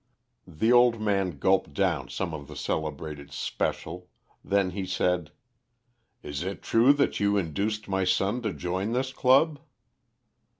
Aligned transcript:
The 0.47 0.71
old 0.71 0.99
man 0.99 1.37
gulped 1.37 1.73
down 1.75 2.09
some 2.09 2.33
of 2.33 2.47
the 2.47 2.55
celebrated 2.55 3.31
"Special," 3.31 4.09
then 4.43 4.71
he 4.71 4.83
said 4.83 5.31
"Is 6.23 6.41
it 6.41 6.63
true 6.63 6.91
that 6.93 7.19
you 7.19 7.37
induced 7.37 7.87
my 7.87 8.03
son 8.03 8.41
to 8.41 8.51
join 8.51 8.93
this 8.93 9.13
club?" 9.13 9.59